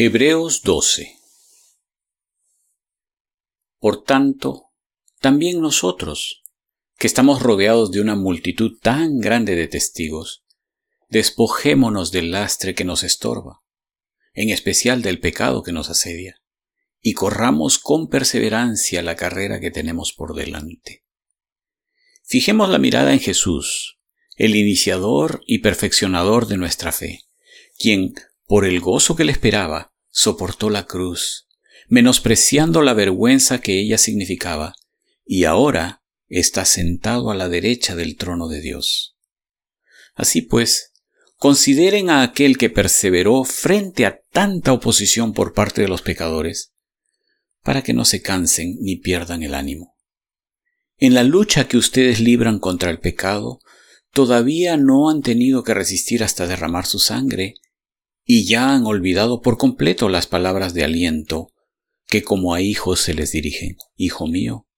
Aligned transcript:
Hebreos 0.00 0.62
12 0.62 1.16
Por 3.80 4.04
tanto, 4.04 4.66
también 5.20 5.60
nosotros, 5.60 6.44
que 6.96 7.08
estamos 7.08 7.42
rodeados 7.42 7.90
de 7.90 8.00
una 8.00 8.14
multitud 8.14 8.78
tan 8.80 9.18
grande 9.18 9.56
de 9.56 9.66
testigos, 9.66 10.44
despojémonos 11.08 12.12
del 12.12 12.30
lastre 12.30 12.76
que 12.76 12.84
nos 12.84 13.02
estorba, 13.02 13.64
en 14.34 14.50
especial 14.50 15.02
del 15.02 15.18
pecado 15.18 15.64
que 15.64 15.72
nos 15.72 15.90
asedia, 15.90 16.40
y 17.00 17.14
corramos 17.14 17.80
con 17.80 18.06
perseverancia 18.06 19.02
la 19.02 19.16
carrera 19.16 19.58
que 19.58 19.72
tenemos 19.72 20.12
por 20.12 20.36
delante. 20.36 21.02
Fijemos 22.22 22.68
la 22.68 22.78
mirada 22.78 23.12
en 23.12 23.18
Jesús, 23.18 23.98
el 24.36 24.54
iniciador 24.54 25.42
y 25.44 25.58
perfeccionador 25.58 26.46
de 26.46 26.56
nuestra 26.56 26.92
fe, 26.92 27.24
quien, 27.76 28.14
por 28.48 28.64
el 28.64 28.80
gozo 28.80 29.14
que 29.14 29.24
le 29.24 29.32
esperaba, 29.32 29.92
soportó 30.08 30.70
la 30.70 30.86
cruz, 30.86 31.46
menospreciando 31.86 32.80
la 32.80 32.94
vergüenza 32.94 33.60
que 33.60 33.78
ella 33.78 33.98
significaba, 33.98 34.74
y 35.24 35.44
ahora 35.44 36.02
está 36.28 36.64
sentado 36.64 37.30
a 37.30 37.34
la 37.34 37.50
derecha 37.50 37.94
del 37.94 38.16
trono 38.16 38.48
de 38.48 38.62
Dios. 38.62 39.16
Así 40.14 40.40
pues, 40.40 40.94
consideren 41.36 42.08
a 42.08 42.22
aquel 42.22 42.56
que 42.56 42.70
perseveró 42.70 43.44
frente 43.44 44.06
a 44.06 44.18
tanta 44.32 44.72
oposición 44.72 45.34
por 45.34 45.52
parte 45.52 45.82
de 45.82 45.88
los 45.88 46.00
pecadores, 46.00 46.72
para 47.62 47.82
que 47.82 47.92
no 47.92 48.06
se 48.06 48.22
cansen 48.22 48.78
ni 48.80 48.96
pierdan 48.96 49.42
el 49.42 49.54
ánimo. 49.54 49.94
En 50.96 51.12
la 51.12 51.22
lucha 51.22 51.68
que 51.68 51.76
ustedes 51.76 52.18
libran 52.18 52.58
contra 52.58 52.88
el 52.88 52.98
pecado, 52.98 53.60
todavía 54.10 54.78
no 54.78 55.10
han 55.10 55.20
tenido 55.20 55.64
que 55.64 55.74
resistir 55.74 56.24
hasta 56.24 56.46
derramar 56.46 56.86
su 56.86 56.98
sangre 56.98 57.54
y 58.30 58.44
ya 58.44 58.74
han 58.74 58.84
olvidado 58.84 59.40
por 59.40 59.56
completo 59.56 60.10
las 60.10 60.26
palabras 60.26 60.74
de 60.74 60.84
aliento 60.84 61.50
que 62.06 62.22
como 62.22 62.52
a 62.52 62.60
hijos 62.60 63.00
se 63.00 63.14
les 63.14 63.32
dirigen. 63.32 63.78
Hijo 63.96 64.26
mío, 64.26 64.68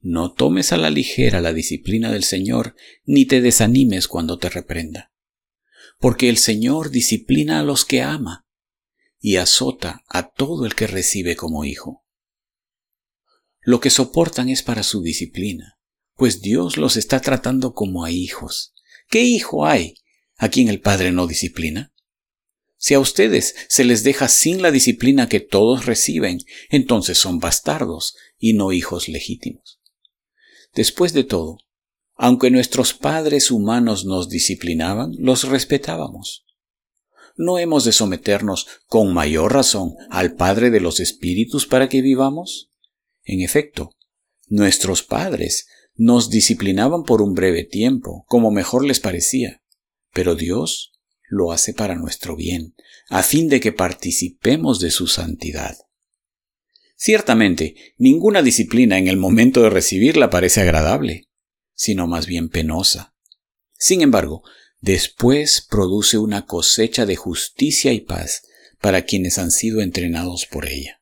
no 0.00 0.32
tomes 0.32 0.72
a 0.72 0.78
la 0.78 0.88
ligera 0.88 1.42
la 1.42 1.52
disciplina 1.52 2.10
del 2.10 2.24
Señor, 2.24 2.74
ni 3.04 3.26
te 3.26 3.42
desanimes 3.42 4.08
cuando 4.08 4.38
te 4.38 4.48
reprenda. 4.48 5.12
Porque 5.98 6.30
el 6.30 6.38
Señor 6.38 6.88
disciplina 6.88 7.60
a 7.60 7.62
los 7.62 7.84
que 7.84 8.00
ama 8.00 8.46
y 9.20 9.36
azota 9.36 10.02
a 10.08 10.30
todo 10.30 10.64
el 10.64 10.74
que 10.74 10.86
recibe 10.86 11.36
como 11.36 11.66
hijo. 11.66 12.06
Lo 13.60 13.80
que 13.80 13.90
soportan 13.90 14.48
es 14.48 14.62
para 14.62 14.82
su 14.82 15.02
disciplina, 15.02 15.78
pues 16.14 16.40
Dios 16.40 16.78
los 16.78 16.96
está 16.96 17.20
tratando 17.20 17.74
como 17.74 18.06
a 18.06 18.10
hijos. 18.10 18.72
¿Qué 19.10 19.24
hijo 19.24 19.66
hay 19.66 19.96
a 20.38 20.48
quien 20.48 20.68
el 20.68 20.80
Padre 20.80 21.12
no 21.12 21.26
disciplina? 21.26 21.92
Si 22.80 22.94
a 22.94 23.00
ustedes 23.00 23.56
se 23.68 23.82
les 23.82 24.04
deja 24.04 24.28
sin 24.28 24.62
la 24.62 24.70
disciplina 24.70 25.28
que 25.28 25.40
todos 25.40 25.84
reciben, 25.84 26.38
entonces 26.70 27.18
son 27.18 27.40
bastardos 27.40 28.16
y 28.38 28.52
no 28.52 28.72
hijos 28.72 29.08
legítimos. 29.08 29.80
Después 30.74 31.12
de 31.12 31.24
todo, 31.24 31.58
aunque 32.14 32.50
nuestros 32.50 32.94
padres 32.94 33.50
humanos 33.50 34.04
nos 34.04 34.28
disciplinaban, 34.28 35.12
los 35.18 35.42
respetábamos. 35.48 36.46
¿No 37.36 37.58
hemos 37.58 37.84
de 37.84 37.92
someternos 37.92 38.66
con 38.86 39.12
mayor 39.12 39.52
razón 39.52 39.94
al 40.10 40.34
Padre 40.34 40.70
de 40.70 40.80
los 40.80 40.98
Espíritus 40.98 41.66
para 41.66 41.88
que 41.88 42.00
vivamos? 42.00 42.70
En 43.24 43.40
efecto, 43.40 43.94
nuestros 44.48 45.02
padres 45.02 45.68
nos 45.94 46.30
disciplinaban 46.30 47.04
por 47.04 47.22
un 47.22 47.34
breve 47.34 47.64
tiempo, 47.64 48.24
como 48.26 48.50
mejor 48.50 48.84
les 48.84 48.98
parecía, 48.98 49.62
pero 50.12 50.34
Dios 50.34 50.97
lo 51.28 51.52
hace 51.52 51.74
para 51.74 51.94
nuestro 51.94 52.36
bien, 52.36 52.74
a 53.08 53.22
fin 53.22 53.48
de 53.48 53.60
que 53.60 53.72
participemos 53.72 54.80
de 54.80 54.90
su 54.90 55.06
santidad. 55.06 55.76
Ciertamente, 56.96 57.76
ninguna 57.96 58.42
disciplina 58.42 58.98
en 58.98 59.08
el 59.08 59.16
momento 59.16 59.62
de 59.62 59.70
recibirla 59.70 60.30
parece 60.30 60.62
agradable, 60.62 61.28
sino 61.74 62.06
más 62.06 62.26
bien 62.26 62.48
penosa. 62.48 63.14
Sin 63.78 64.02
embargo, 64.02 64.42
después 64.80 65.64
produce 65.68 66.18
una 66.18 66.46
cosecha 66.46 67.06
de 67.06 67.14
justicia 67.14 67.92
y 67.92 68.00
paz 68.00 68.42
para 68.80 69.02
quienes 69.02 69.38
han 69.38 69.50
sido 69.50 69.80
entrenados 69.80 70.46
por 70.46 70.66
ella. 70.66 71.00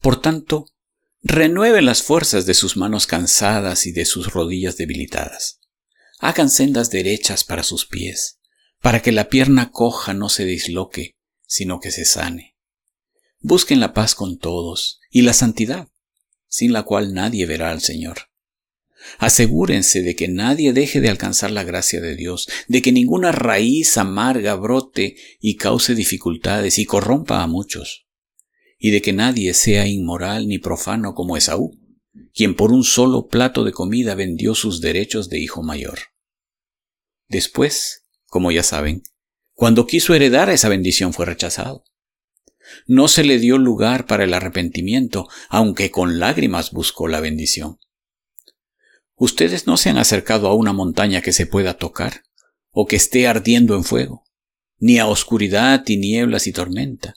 Por 0.00 0.20
tanto, 0.20 0.66
renueven 1.22 1.84
las 1.84 2.02
fuerzas 2.02 2.46
de 2.46 2.54
sus 2.54 2.76
manos 2.76 3.06
cansadas 3.06 3.86
y 3.86 3.92
de 3.92 4.04
sus 4.04 4.32
rodillas 4.32 4.76
debilitadas. 4.76 5.60
Hagan 6.18 6.50
sendas 6.50 6.90
derechas 6.90 7.44
para 7.44 7.62
sus 7.62 7.86
pies 7.86 8.36
para 8.80 9.02
que 9.02 9.12
la 9.12 9.28
pierna 9.28 9.70
coja 9.70 10.14
no 10.14 10.28
se 10.28 10.44
disloque, 10.44 11.16
sino 11.46 11.80
que 11.80 11.90
se 11.90 12.04
sane. 12.04 12.56
Busquen 13.40 13.80
la 13.80 13.92
paz 13.92 14.14
con 14.14 14.38
todos 14.38 15.00
y 15.10 15.22
la 15.22 15.32
santidad, 15.32 15.88
sin 16.48 16.72
la 16.72 16.82
cual 16.82 17.14
nadie 17.14 17.46
verá 17.46 17.70
al 17.70 17.80
Señor. 17.80 18.18
Asegúrense 19.18 20.02
de 20.02 20.16
que 20.16 20.28
nadie 20.28 20.72
deje 20.72 21.00
de 21.00 21.08
alcanzar 21.08 21.50
la 21.50 21.62
gracia 21.62 22.00
de 22.00 22.16
Dios, 22.16 22.48
de 22.66 22.82
que 22.82 22.92
ninguna 22.92 23.30
raíz 23.30 23.96
amarga 23.98 24.54
brote 24.54 25.16
y 25.40 25.56
cause 25.56 25.94
dificultades 25.94 26.78
y 26.78 26.86
corrompa 26.86 27.42
a 27.42 27.46
muchos, 27.46 28.06
y 28.78 28.90
de 28.90 29.02
que 29.02 29.12
nadie 29.12 29.54
sea 29.54 29.86
inmoral 29.86 30.48
ni 30.48 30.58
profano 30.58 31.14
como 31.14 31.36
Esaú, 31.36 31.78
quien 32.34 32.54
por 32.54 32.72
un 32.72 32.84
solo 32.84 33.28
plato 33.28 33.64
de 33.64 33.72
comida 33.72 34.14
vendió 34.14 34.54
sus 34.54 34.80
derechos 34.80 35.28
de 35.28 35.38
hijo 35.38 35.62
mayor. 35.62 35.98
Después 37.28 38.05
como 38.26 38.50
ya 38.50 38.62
saben, 38.62 39.02
cuando 39.54 39.86
quiso 39.86 40.14
heredar 40.14 40.50
esa 40.50 40.68
bendición 40.68 41.12
fue 41.12 41.26
rechazado. 41.26 41.84
No 42.86 43.08
se 43.08 43.24
le 43.24 43.38
dio 43.38 43.58
lugar 43.58 44.06
para 44.06 44.24
el 44.24 44.34
arrepentimiento, 44.34 45.28
aunque 45.48 45.90
con 45.90 46.18
lágrimas 46.18 46.72
buscó 46.72 47.08
la 47.08 47.20
bendición. 47.20 47.78
Ustedes 49.14 49.66
no 49.66 49.76
se 49.76 49.88
han 49.88 49.98
acercado 49.98 50.48
a 50.48 50.54
una 50.54 50.72
montaña 50.72 51.22
que 51.22 51.32
se 51.32 51.46
pueda 51.46 51.78
tocar, 51.78 52.24
o 52.70 52.86
que 52.86 52.96
esté 52.96 53.26
ardiendo 53.26 53.74
en 53.76 53.84
fuego, 53.84 54.24
ni 54.78 54.98
a 54.98 55.06
oscuridad, 55.06 55.84
tinieblas 55.84 56.46
y 56.46 56.52
tormenta, 56.52 57.14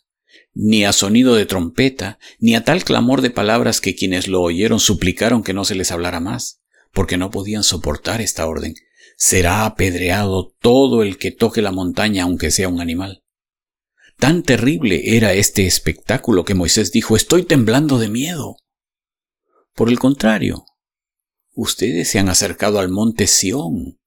ni 0.53 0.85
a 0.85 0.93
sonido 0.93 1.35
de 1.35 1.45
trompeta, 1.45 2.19
ni 2.39 2.55
a 2.55 2.63
tal 2.63 2.85
clamor 2.85 3.21
de 3.21 3.31
palabras 3.31 3.81
que 3.81 3.95
quienes 3.95 4.27
lo 4.27 4.41
oyeron 4.41 4.79
suplicaron 4.79 5.43
que 5.43 5.53
no 5.53 5.65
se 5.65 5.75
les 5.75 5.91
hablara 5.91 6.21
más, 6.21 6.61
porque 6.93 7.17
no 7.17 7.31
podían 7.31 7.63
soportar 7.63 8.21
esta 8.21 8.47
orden, 8.47 8.75
será 9.19 9.65
apedreado 9.65 10.55
todo 10.61 11.03
el 11.03 11.17
que 11.17 11.31
toque 11.31 11.61
la 11.61 11.73
montaña 11.73 12.23
aunque 12.23 12.51
sea 12.51 12.69
un 12.69 12.79
animal. 12.79 13.21
Tan 14.17 14.43
terrible 14.43 15.17
era 15.17 15.33
este 15.33 15.67
espectáculo 15.67 16.45
que 16.45 16.55
Moisés 16.55 16.93
dijo, 16.93 17.17
estoy 17.17 17.43
temblando 17.43 17.99
de 17.99 18.07
miedo. 18.07 18.55
Por 19.75 19.89
el 19.89 19.99
contrario, 19.99 20.65
ustedes 21.53 22.09
se 22.09 22.19
han 22.19 22.29
acercado 22.29 22.79
al 22.79 22.87
monte 22.89 23.27
Sión, 23.27 23.99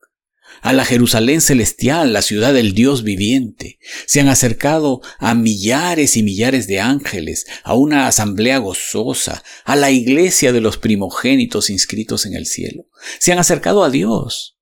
a 0.62 0.72
la 0.72 0.84
Jerusalén 0.84 1.42
celestial, 1.42 2.14
la 2.14 2.22
ciudad 2.22 2.54
del 2.54 2.72
Dios 2.72 3.02
viviente. 3.02 3.78
Se 4.06 4.20
han 4.20 4.28
acercado 4.28 5.02
a 5.18 5.34
millares 5.34 6.16
y 6.16 6.22
millares 6.22 6.66
de 6.66 6.80
ángeles, 6.80 7.46
a 7.64 7.74
una 7.74 8.06
asamblea 8.06 8.58
gozosa, 8.58 9.42
a 9.64 9.76
la 9.76 9.90
iglesia 9.90 10.52
de 10.52 10.62
los 10.62 10.78
primogénitos 10.78 11.68
inscritos 11.68 12.24
en 12.24 12.34
el 12.34 12.46
cielo. 12.46 12.86
Se 13.18 13.32
han 13.32 13.38
acercado 13.38 13.82
a 13.84 13.90
Dios, 13.90 14.56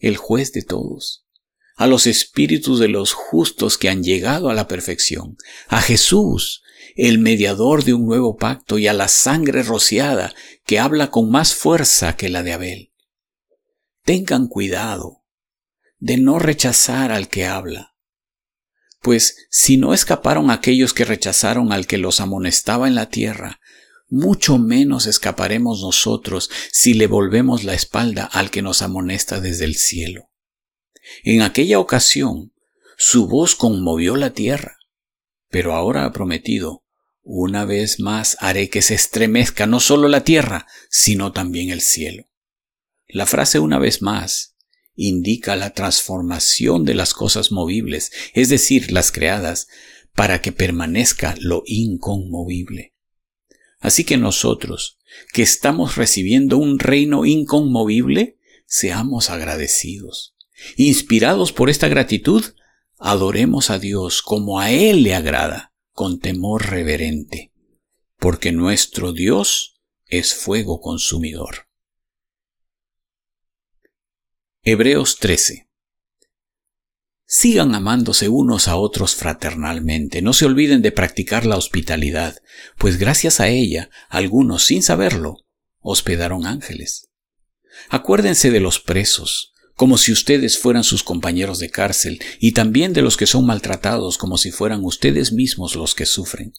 el 0.00 0.16
juez 0.16 0.52
de 0.52 0.62
todos, 0.62 1.24
a 1.76 1.86
los 1.86 2.06
espíritus 2.06 2.80
de 2.80 2.88
los 2.88 3.12
justos 3.12 3.78
que 3.78 3.88
han 3.88 4.02
llegado 4.02 4.50
a 4.50 4.54
la 4.54 4.66
perfección, 4.66 5.36
a 5.68 5.80
Jesús, 5.80 6.62
el 6.96 7.18
mediador 7.18 7.84
de 7.84 7.94
un 7.94 8.06
nuevo 8.06 8.36
pacto, 8.36 8.78
y 8.78 8.88
a 8.88 8.92
la 8.92 9.08
sangre 9.08 9.62
rociada 9.62 10.34
que 10.66 10.78
habla 10.78 11.10
con 11.10 11.30
más 11.30 11.54
fuerza 11.54 12.16
que 12.16 12.28
la 12.28 12.42
de 12.42 12.52
Abel. 12.52 12.92
Tengan 14.04 14.48
cuidado 14.48 15.24
de 15.98 16.16
no 16.16 16.38
rechazar 16.38 17.12
al 17.12 17.28
que 17.28 17.46
habla, 17.46 17.94
pues 19.00 19.46
si 19.50 19.76
no 19.76 19.94
escaparon 19.94 20.50
aquellos 20.50 20.92
que 20.92 21.04
rechazaron 21.04 21.72
al 21.72 21.86
que 21.86 21.98
los 21.98 22.20
amonestaba 22.20 22.88
en 22.88 22.94
la 22.94 23.08
tierra, 23.08 23.60
mucho 24.10 24.58
menos 24.58 25.06
escaparemos 25.06 25.82
nosotros 25.82 26.50
si 26.72 26.94
le 26.94 27.06
volvemos 27.06 27.64
la 27.64 27.74
espalda 27.74 28.24
al 28.24 28.50
que 28.50 28.60
nos 28.60 28.82
amonesta 28.82 29.40
desde 29.40 29.64
el 29.64 29.76
cielo. 29.76 30.30
En 31.22 31.42
aquella 31.42 31.78
ocasión, 31.78 32.52
su 32.98 33.26
voz 33.26 33.54
conmovió 33.54 34.16
la 34.16 34.30
tierra, 34.30 34.76
pero 35.48 35.74
ahora 35.74 36.04
ha 36.04 36.12
prometido, 36.12 36.84
una 37.22 37.64
vez 37.64 38.00
más 38.00 38.36
haré 38.40 38.68
que 38.68 38.82
se 38.82 38.94
estremezca 38.94 39.66
no 39.66 39.80
solo 39.80 40.08
la 40.08 40.24
tierra, 40.24 40.66
sino 40.90 41.32
también 41.32 41.70
el 41.70 41.80
cielo. 41.80 42.28
La 43.08 43.26
frase 43.26 43.58
una 43.58 43.78
vez 43.78 44.02
más 44.02 44.56
indica 44.94 45.56
la 45.56 45.70
transformación 45.70 46.84
de 46.84 46.94
las 46.94 47.14
cosas 47.14 47.52
movibles, 47.52 48.12
es 48.34 48.48
decir, 48.48 48.92
las 48.92 49.12
creadas, 49.12 49.68
para 50.14 50.42
que 50.42 50.52
permanezca 50.52 51.34
lo 51.38 51.62
inconmovible. 51.64 52.89
Así 53.80 54.04
que 54.04 54.18
nosotros, 54.18 54.98
que 55.32 55.42
estamos 55.42 55.96
recibiendo 55.96 56.58
un 56.58 56.78
reino 56.78 57.24
inconmovible, 57.24 58.38
seamos 58.66 59.30
agradecidos. 59.30 60.36
Inspirados 60.76 61.52
por 61.52 61.70
esta 61.70 61.88
gratitud, 61.88 62.44
adoremos 62.98 63.70
a 63.70 63.78
Dios 63.78 64.22
como 64.22 64.60
a 64.60 64.70
Él 64.70 65.02
le 65.02 65.14
agrada, 65.14 65.72
con 65.92 66.20
temor 66.20 66.68
reverente, 66.68 67.52
porque 68.18 68.52
nuestro 68.52 69.12
Dios 69.12 69.80
es 70.06 70.34
fuego 70.34 70.80
consumidor. 70.80 71.66
Hebreos 74.62 75.16
13 75.18 75.69
Sigan 77.32 77.76
amándose 77.76 78.28
unos 78.28 78.66
a 78.66 78.74
otros 78.74 79.14
fraternalmente, 79.14 80.20
no 80.20 80.32
se 80.32 80.46
olviden 80.46 80.82
de 80.82 80.90
practicar 80.90 81.46
la 81.46 81.56
hospitalidad, 81.56 82.36
pues 82.76 82.98
gracias 82.98 83.38
a 83.38 83.46
ella, 83.46 83.88
algunos, 84.08 84.64
sin 84.64 84.82
saberlo, 84.82 85.36
hospedaron 85.78 86.44
ángeles. 86.44 87.08
Acuérdense 87.88 88.50
de 88.50 88.58
los 88.58 88.80
presos, 88.80 89.52
como 89.76 89.96
si 89.96 90.10
ustedes 90.10 90.58
fueran 90.58 90.82
sus 90.82 91.04
compañeros 91.04 91.60
de 91.60 91.70
cárcel, 91.70 92.20
y 92.40 92.50
también 92.50 92.92
de 92.94 93.02
los 93.02 93.16
que 93.16 93.26
son 93.26 93.46
maltratados, 93.46 94.18
como 94.18 94.36
si 94.36 94.50
fueran 94.50 94.84
ustedes 94.84 95.30
mismos 95.30 95.76
los 95.76 95.94
que 95.94 96.06
sufren 96.06 96.52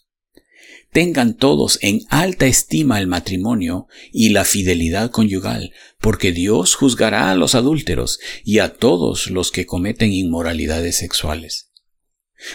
tengan 0.92 1.36
todos 1.36 1.80
en 1.82 2.02
alta 2.10 2.46
estima 2.46 3.00
el 3.00 3.08
matrimonio 3.08 3.88
y 4.12 4.30
la 4.30 4.44
fidelidad 4.44 5.10
conyugal, 5.10 5.74
porque 6.00 6.32
Dios 6.32 6.76
juzgará 6.76 7.32
a 7.32 7.36
los 7.36 7.56
adúlteros 7.56 8.20
y 8.44 8.60
a 8.60 8.74
todos 8.74 9.30
los 9.32 9.52
que 9.52 9.66
cometen 9.66 10.12
inmoralidades 10.12 10.98
sexuales. 10.98 11.72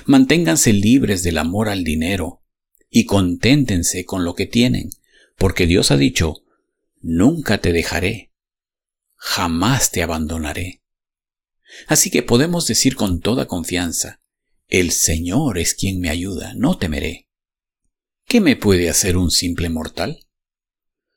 Manténganse 0.05 0.73
libres 0.73 1.23
del 1.23 1.39
amor 1.39 1.69
al 1.69 1.83
dinero 1.83 2.43
y 2.91 3.07
conténtense 3.07 4.05
con 4.05 4.25
lo 4.25 4.35
que 4.35 4.47
tienen, 4.47 4.91
porque 5.37 5.67
Dios 5.67 5.91
ha 5.91 5.97
dicho, 5.97 6.43
nunca 7.01 7.59
te 7.59 7.73
dejaré, 7.73 8.33
jamás 9.15 9.91
te 9.91 10.03
abandonaré. 10.03 10.83
Así 11.89 12.11
que 12.11 12.23
podemos 12.23 12.67
decir 12.67 12.97
con 12.97 13.21
toda 13.21 13.47
confianza, 13.47 14.21
el 14.69 14.91
Señor 14.91 15.59
es 15.59 15.75
quien 15.75 16.01
me 16.01 16.11
ayuda, 16.11 16.53
no 16.55 16.77
temeré. 16.77 17.26
¿Qué 18.29 18.41
me 18.41 18.57
puede 18.57 18.91
hacer 18.91 19.17
un 19.17 19.31
simple 19.31 19.69
mortal? 19.69 20.27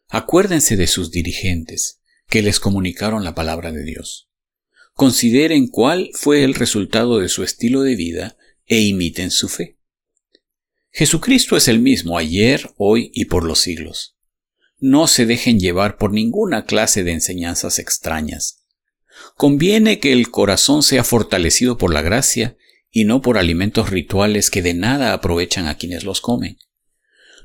Acuérdense 0.10 0.78
de 0.78 0.86
sus 0.86 1.10
dirigentes, 1.10 2.02
que 2.28 2.44
les 2.44 2.60
comunicaron 2.60 3.24
la 3.24 3.34
palabra 3.34 3.72
de 3.72 3.84
Dios. 3.84 4.30
Consideren 4.94 5.70
cuál 5.70 6.12
fue 6.14 6.44
el 6.44 6.54
resultado 6.54 7.18
de 7.18 7.28
su 7.28 7.42
estilo 7.42 7.82
de 7.82 7.96
vida 7.96 8.38
e 8.68 8.82
imiten 8.82 9.32
su 9.32 9.50
fe. 9.50 9.80
Jesucristo 10.92 11.58
es 11.58 11.68
el 11.68 11.80
mismo 11.80 12.16
ayer, 12.16 12.70
hoy 12.78 13.10
y 13.16 13.26
por 13.26 13.44
los 13.44 13.60
siglos. 13.60 14.16
No 14.78 15.08
se 15.08 15.26
dejen 15.26 15.60
llevar 15.60 15.98
por 15.98 16.14
ninguna 16.14 16.66
clase 16.66 17.04
de 17.04 17.14
enseñanzas 17.14 17.80
extrañas. 17.80 18.68
Conviene 19.36 20.00
que 20.00 20.14
el 20.14 20.30
corazón 20.30 20.84
sea 20.84 21.04
fortalecido 21.04 21.76
por 21.76 21.92
la 21.92 22.04
gracia 22.04 22.56
y 22.92 23.06
no 23.06 23.24
por 23.24 23.40
alimentos 23.40 23.90
rituales 23.90 24.52
que 24.52 24.62
de 24.62 24.76
nada 24.76 25.14
aprovechan 25.14 25.66
a 25.68 25.76
quienes 25.76 26.04
los 26.04 26.22
comen. 26.22 26.60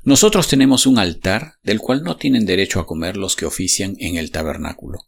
Nosotros 0.05 0.47
tenemos 0.47 0.85
un 0.85 0.99
altar 0.99 1.53
del 1.63 1.79
cual 1.79 2.03
no 2.03 2.15
tienen 2.15 2.45
derecho 2.45 2.79
a 2.79 2.85
comer 2.85 3.17
los 3.17 3.35
que 3.35 3.47
ofician 3.47 3.95
en 3.99 4.17
el 4.17 4.29
tabernáculo. 4.29 4.99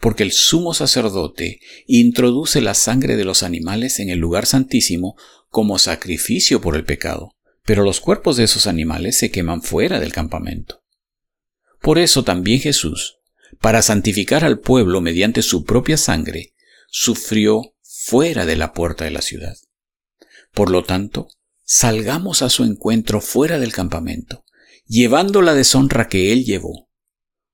Porque 0.00 0.24
el 0.24 0.32
sumo 0.32 0.74
sacerdote 0.74 1.60
introduce 1.86 2.60
la 2.60 2.74
sangre 2.74 3.14
de 3.14 3.24
los 3.24 3.44
animales 3.44 4.00
en 4.00 4.10
el 4.10 4.18
lugar 4.18 4.46
santísimo 4.46 5.14
como 5.48 5.78
sacrificio 5.78 6.60
por 6.60 6.74
el 6.74 6.84
pecado, 6.84 7.36
pero 7.64 7.84
los 7.84 8.00
cuerpos 8.00 8.36
de 8.36 8.42
esos 8.42 8.66
animales 8.66 9.16
se 9.16 9.30
queman 9.30 9.62
fuera 9.62 10.00
del 10.00 10.12
campamento. 10.12 10.82
Por 11.80 12.00
eso 12.00 12.24
también 12.24 12.58
Jesús, 12.58 13.18
para 13.60 13.80
santificar 13.80 14.44
al 14.44 14.58
pueblo 14.58 15.00
mediante 15.02 15.40
su 15.40 15.64
propia 15.64 15.98
sangre, 15.98 16.52
sufrió 16.90 17.76
fuera 17.80 18.44
de 18.44 18.56
la 18.56 18.72
puerta 18.72 19.04
de 19.04 19.12
la 19.12 19.22
ciudad. 19.22 19.56
Por 20.52 20.70
lo 20.70 20.82
tanto, 20.82 21.28
salgamos 21.64 22.42
a 22.42 22.50
su 22.50 22.64
encuentro 22.64 23.20
fuera 23.20 23.58
del 23.58 23.72
campamento, 23.72 24.44
llevando 24.86 25.42
la 25.42 25.54
deshonra 25.54 26.08
que 26.08 26.32
él 26.32 26.44
llevó. 26.44 26.88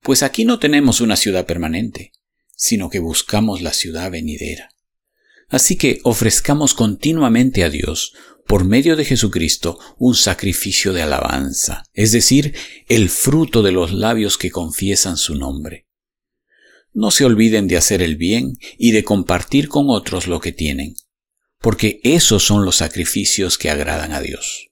Pues 0.02 0.22
aquí 0.22 0.44
no 0.44 0.58
tenemos 0.58 1.00
una 1.00 1.16
ciudad 1.16 1.46
permanente, 1.46 2.12
sino 2.56 2.90
que 2.90 2.98
buscamos 2.98 3.62
la 3.62 3.72
ciudad 3.72 4.10
venidera. 4.10 4.70
Así 5.48 5.76
que 5.76 6.00
ofrezcamos 6.04 6.74
continuamente 6.74 7.64
a 7.64 7.70
Dios, 7.70 8.14
por 8.46 8.64
medio 8.64 8.96
de 8.96 9.04
Jesucristo, 9.04 9.78
un 9.98 10.14
sacrificio 10.14 10.92
de 10.92 11.02
alabanza, 11.02 11.84
es 11.92 12.10
decir, 12.12 12.54
el 12.88 13.08
fruto 13.08 13.62
de 13.62 13.70
los 13.70 13.92
labios 13.92 14.38
que 14.38 14.50
confiesan 14.50 15.16
su 15.16 15.36
nombre. 15.36 15.86
No 16.92 17.12
se 17.12 17.24
olviden 17.24 17.68
de 17.68 17.76
hacer 17.76 18.02
el 18.02 18.16
bien 18.16 18.58
y 18.76 18.90
de 18.90 19.04
compartir 19.04 19.68
con 19.68 19.86
otros 19.88 20.26
lo 20.26 20.40
que 20.40 20.50
tienen 20.50 20.96
porque 21.60 22.00
esos 22.04 22.44
son 22.44 22.64
los 22.64 22.76
sacrificios 22.76 23.58
que 23.58 23.70
agradan 23.70 24.12
a 24.12 24.20
Dios. 24.20 24.68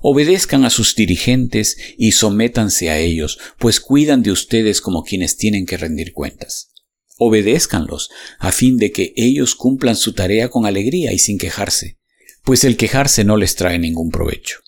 Obedezcan 0.00 0.64
a 0.64 0.70
sus 0.70 0.94
dirigentes 0.94 1.76
y 1.96 2.12
sométanse 2.12 2.90
a 2.90 2.98
ellos, 2.98 3.38
pues 3.58 3.80
cuidan 3.80 4.22
de 4.22 4.30
ustedes 4.30 4.80
como 4.80 5.02
quienes 5.02 5.36
tienen 5.36 5.66
que 5.66 5.76
rendir 5.76 6.12
cuentas. 6.12 6.72
Obedézcanlos, 7.18 8.10
a 8.38 8.52
fin 8.52 8.76
de 8.76 8.92
que 8.92 9.12
ellos 9.16 9.54
cumplan 9.54 9.96
su 9.96 10.12
tarea 10.12 10.48
con 10.48 10.66
alegría 10.66 11.12
y 11.12 11.18
sin 11.18 11.36
quejarse, 11.36 11.98
pues 12.44 12.64
el 12.64 12.76
quejarse 12.76 13.24
no 13.24 13.36
les 13.36 13.56
trae 13.56 13.78
ningún 13.78 14.10
provecho. 14.10 14.60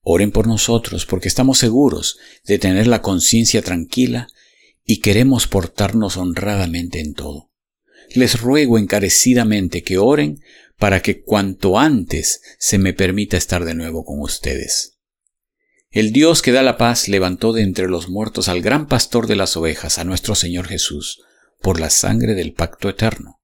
Oren 0.00 0.32
por 0.32 0.46
nosotros, 0.46 1.06
porque 1.06 1.28
estamos 1.28 1.58
seguros 1.58 2.18
de 2.44 2.58
tener 2.58 2.86
la 2.86 3.02
conciencia 3.02 3.62
tranquila 3.62 4.28
y 4.84 5.00
queremos 5.00 5.46
portarnos 5.46 6.16
honradamente 6.16 7.00
en 7.00 7.14
todo 7.14 7.53
les 8.10 8.40
ruego 8.40 8.78
encarecidamente 8.78 9.82
que 9.82 9.98
oren 9.98 10.40
para 10.78 11.00
que 11.00 11.22
cuanto 11.22 11.78
antes 11.78 12.40
se 12.58 12.78
me 12.78 12.92
permita 12.92 13.36
estar 13.36 13.64
de 13.64 13.74
nuevo 13.74 14.04
con 14.04 14.20
ustedes. 14.20 14.98
El 15.90 16.12
Dios 16.12 16.42
que 16.42 16.50
da 16.50 16.62
la 16.62 16.76
paz 16.76 17.08
levantó 17.08 17.52
de 17.52 17.62
entre 17.62 17.88
los 17.88 18.08
muertos 18.08 18.48
al 18.48 18.62
gran 18.62 18.88
pastor 18.88 19.28
de 19.28 19.36
las 19.36 19.56
ovejas, 19.56 19.98
a 19.98 20.04
nuestro 20.04 20.34
Señor 20.34 20.66
Jesús, 20.66 21.22
por 21.62 21.78
la 21.78 21.88
sangre 21.88 22.34
del 22.34 22.52
pacto 22.52 22.88
eterno. 22.88 23.40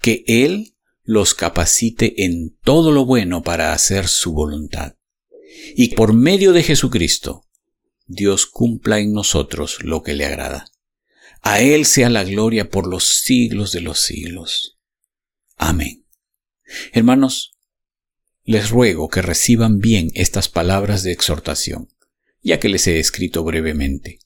Que 0.00 0.24
Él 0.26 0.76
los 1.02 1.32
capacite 1.32 2.24
en 2.26 2.54
todo 2.62 2.92
lo 2.92 3.06
bueno 3.06 3.42
para 3.42 3.72
hacer 3.72 4.08
su 4.08 4.34
voluntad. 4.34 4.96
Y 5.74 5.94
por 5.94 6.12
medio 6.12 6.52
de 6.52 6.62
Jesucristo, 6.62 7.46
Dios 8.06 8.44
cumpla 8.44 8.98
en 8.98 9.12
nosotros 9.12 9.82
lo 9.82 10.02
que 10.02 10.12
le 10.12 10.26
agrada. 10.26 10.66
A 11.42 11.60
Él 11.60 11.86
sea 11.86 12.10
la 12.10 12.24
gloria 12.24 12.70
por 12.70 12.86
los 12.86 13.04
siglos 13.22 13.72
de 13.72 13.80
los 13.80 14.00
siglos. 14.00 14.78
Amén. 15.56 16.06
Hermanos, 16.92 17.56
les 18.44 18.70
ruego 18.70 19.08
que 19.08 19.22
reciban 19.22 19.78
bien 19.78 20.10
estas 20.14 20.48
palabras 20.48 21.02
de 21.02 21.12
exhortación, 21.12 21.88
ya 22.42 22.58
que 22.58 22.68
les 22.68 22.86
he 22.86 22.98
escrito 22.98 23.44
brevemente. 23.44 24.20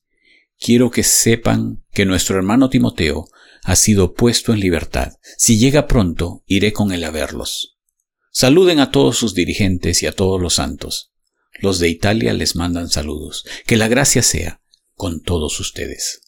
Quiero 0.59 0.91
que 0.91 1.03
sepan 1.03 1.85
que 1.93 2.05
nuestro 2.05 2.37
hermano 2.37 2.71
Timoteo 2.71 3.27
ha 3.65 3.77
sido 3.77 4.15
puesto 4.15 4.53
en 4.53 4.61
libertad. 4.61 5.15
Si 5.37 5.59
llega 5.59 5.87
pronto, 5.87 6.43
iré 6.47 6.73
con 6.73 6.93
él 6.93 7.03
a 7.05 7.11
verlos. 7.11 7.77
Saluden 8.31 8.79
a 8.79 8.91
todos 8.91 9.19
sus 9.19 9.35
dirigentes 9.35 10.03
y 10.03 10.07
a 10.07 10.13
todos 10.13 10.41
los 10.41 10.55
santos. 10.55 11.13
Los 11.61 11.79
de 11.79 11.89
Italia 11.89 12.33
les 12.33 12.57
mandan 12.57 12.89
saludos. 12.89 13.45
Que 13.67 13.77
la 13.77 13.89
gracia 13.89 14.23
sea 14.23 14.63
con 14.95 15.23
todos 15.23 15.61
ustedes. 15.61 16.23